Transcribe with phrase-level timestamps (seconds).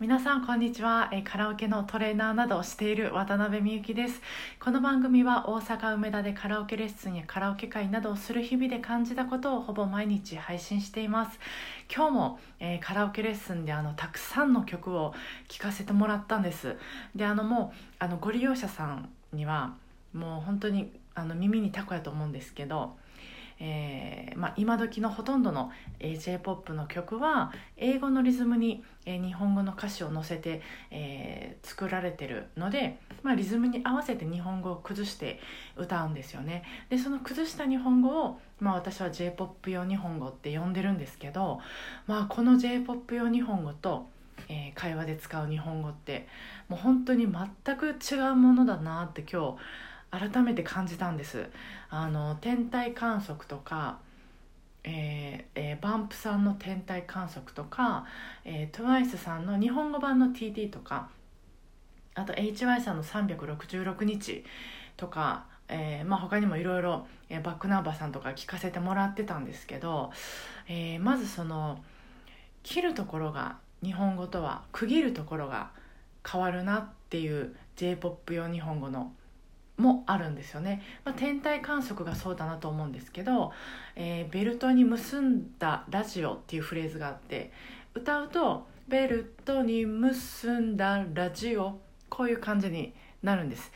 [0.00, 4.22] 皆さんこんにちは、カラオケのトレーナーなどをしている渡辺美幸です。
[4.60, 11.40] この番組は大阪梅田でカラオケレッスンやカラオケ会などをする日々で感じたことをほぼ毎日配信しています。
[11.92, 15.14] 今日も、えー、カラオケレッスンであのたくさんの曲を
[15.48, 16.76] 聴かせてもらったんです。
[17.16, 19.74] であのもうあのご利用者さんには
[20.12, 22.96] もう本当にあの耳にタコやと思うんですけど
[23.60, 30.60] えーまあ、今時のほとんどの、えー、j p o p の曲は英語のリズムに、日本語の歌詞を載せて、
[30.90, 35.40] えー、作られてるので、まあ、リズムに合わせて日本語を崩して
[35.76, 36.62] 歌うんですよね。
[36.90, 41.60] でその崩した日本語を、まあ、私は j p o p 用日本語って呼んでるんですけど、
[42.06, 44.06] まあ、この j p o p 用日本語と
[44.48, 46.28] えー、会話で使う日本語って
[46.68, 49.58] もう本当に全く違うものだなって今日
[50.10, 51.48] 改めて感じたんです。
[51.90, 53.98] あの天体観測とか、
[54.84, 58.06] えーえー、バンプさんの天体観測とか、
[58.44, 61.08] えー、TWICE さんの日本語版の TT とか
[62.18, 64.44] あと HY さんの366日
[64.96, 70.10] とか、えーまあ、他にもいろいろバックナンバーさんとか聞かせてもらってたんですけど、
[70.68, 71.78] えー、まずその
[72.64, 75.70] 切るところが日本語とは区切るところが
[76.28, 79.12] 変わるなっていう j p o p 用日本語の
[79.78, 83.52] もあるんですよね、まあ、天体観測がそうだなと思うんですけど、
[83.96, 87.52] えー、ベルトに結んだラジオっていうフレーズがあって
[87.94, 93.72] 歌うとベルトに結んだラジオこういう感じになるんです。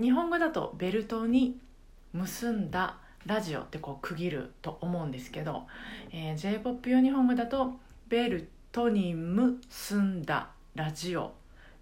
[0.00, 1.58] 日本語だとベルトに
[2.12, 5.66] 結んだラジオってこう区切ると思うんですけど、
[6.12, 11.32] えー、j p o p 用日本語だとベルトに結んだラジオ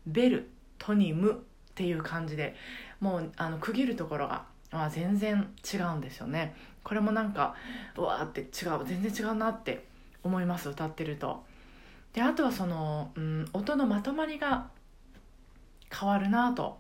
[0.07, 1.45] ベルトニム
[1.77, 2.55] っていう感じで
[3.01, 6.57] もうあの区切るところが、まあ、全然違うんですよね。
[6.83, 7.55] これもなんか
[7.99, 9.85] うわーって違う全然違うなって
[10.23, 11.45] 思います歌ってると。
[12.15, 14.69] であとはその、うん、音のまとまりが
[15.93, 16.79] 変わるなと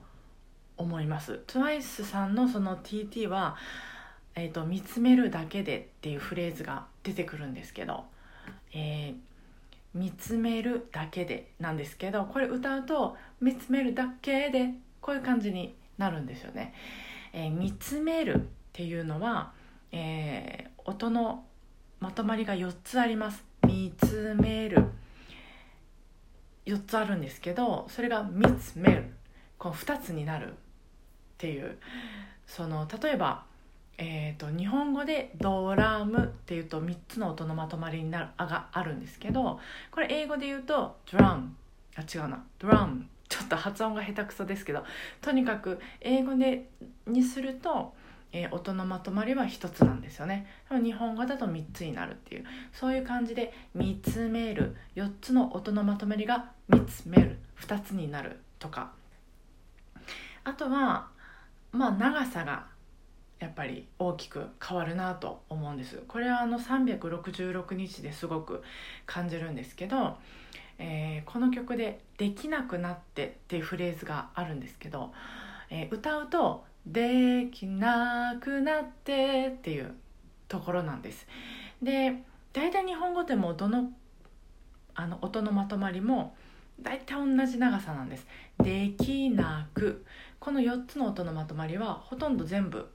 [0.78, 1.42] 思います。
[1.46, 3.56] TWICE さんのその TT は、
[4.34, 8.04] えーと「見つめるだけで」っていうフレーズが出てくるんですけど、
[8.72, 9.26] えー
[9.96, 14.74] 見つめるだけでなんですけどこれ歌うと見つめるだけで
[15.06, 16.74] こういう感じになるんですよね。
[17.32, 18.38] えー、見つめるっ
[18.72, 19.52] ていうのは、
[19.92, 21.44] えー、音の
[22.00, 23.44] まとまりが4つあります。
[23.64, 24.84] 見つめる。
[26.64, 29.14] 4つあるんですけどそれが見つめる。
[29.58, 30.54] この2つになるっ
[31.38, 31.78] ていう。
[32.48, 33.44] その例えば、
[33.98, 39.60] えーと、日本語で「ドラム」っていうと3つの音のまとまりになるあがあるんですけど
[39.92, 41.54] これ英語で言うと「ドラム」
[41.94, 44.84] あ違うな「ドラム」ちょっと発音が下手くそですけど
[45.20, 46.68] とにかく英語で
[47.06, 47.94] にすると、
[48.32, 50.46] えー、音のまとまりは1つなんですよね。
[50.70, 52.44] 日本語だと3つになるっていう。
[52.72, 58.92] そういう感じで「見つめる」4つの音のまとまりが「見つめる」2つになるとか。
[60.44, 61.08] あとは
[61.72, 62.66] まあ長さが
[63.38, 66.02] やっぱり大きく変わるなと思うんです。
[66.08, 68.62] これはあの366日ですごく
[69.04, 70.16] 感じるんですけど
[70.78, 75.12] えー、この曲で「できなくなって」っていうフレーズがあるんですけど、
[75.70, 79.94] えー、歌うと「できなくなって」っていう
[80.48, 81.26] ところなんです。
[81.82, 82.22] で
[82.52, 83.92] 大体日本語でもどの
[84.94, 86.34] あの音のまとまりも
[86.80, 88.26] 大体同じ長さなんです
[88.62, 90.04] 「できなく」
[90.40, 92.90] この4つの音のまとまりはほとんど全部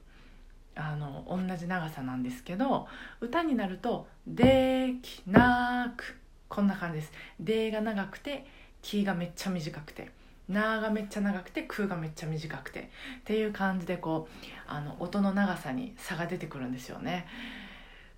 [0.74, 2.88] あの同じ長さなんですけど
[3.20, 6.18] 歌になると「できなく」
[6.52, 8.44] こんな感じです「で」が長くて
[8.82, 10.10] 「き」がめっちゃ短くて
[10.50, 12.84] 「な」がめっちゃ長くて「く」がめっちゃ短くてっ
[13.24, 17.26] ていう感じでこうあの音の長さに差が出てくるんですよね。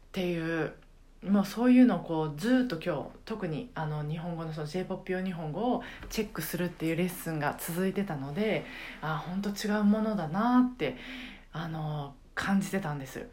[0.09, 0.73] っていう
[1.23, 8.67] もうそういうのをこうずっと今日特にあの日本語のその j p o p 用日本語をチェックするっていうレッスンが続いてたので
[9.00, 10.97] あ本当違うものだなって
[11.53, 13.28] あの感じてたんです。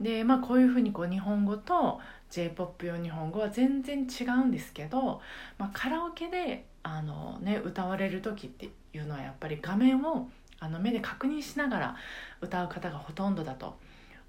[0.00, 5.20] でまあこういうふうにこう日本語と j p o p 用日本語は全然違うんですけど、
[5.58, 10.28] まあ、カラオケであの、ね、歌われる時っていうのはやっぱり画面を
[10.58, 11.96] あの目で確認しながら
[12.40, 13.76] 歌う方がほとんどだと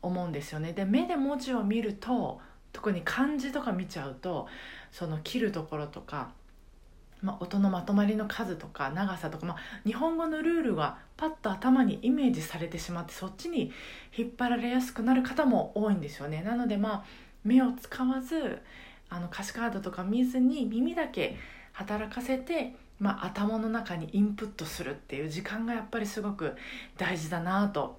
[0.02, 0.74] 思うんですよね。
[0.74, 2.40] で目で文字を見ると
[2.72, 4.48] 特に漢字とか見ちゃうと
[4.92, 6.31] その切るところとか、
[7.22, 13.72] まあ、音のまとまりの数とか長さとか、まあ、日本語のルールがパッと頭にイメージされてしまってそっちに
[14.16, 16.44] 引っ張られやすくなる方も多いんですよね。
[16.44, 17.04] なのでまあ
[17.44, 18.62] 目を使わず
[19.10, 21.38] あの歌詞カードとか見ずに耳だけ
[21.72, 26.54] 働かせて、まあ、頭の中にインプットするっていう時間がやっぱりすごく
[26.98, 27.98] 大事だなと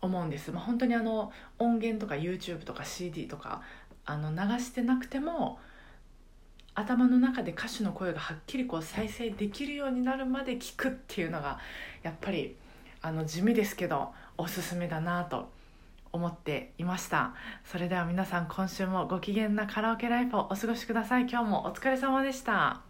[0.00, 0.52] 思うんです。
[0.52, 3.62] まあ、本当にあの音源とか YouTube とか CD とか
[4.04, 5.58] あの流してなくても
[6.76, 11.58] 頭の中で歌手の声がはっきりこう再生できるようになるまで聞くっていうのが
[12.02, 12.54] やっぱり
[13.02, 15.50] あの地味ですけどおすすめだなと
[16.12, 17.34] 思っていました。
[17.64, 21.22] それでは皆さん今週もご機嫌なカラオケライフをお過ごしください。
[21.22, 22.85] 今日もお疲れ様でした。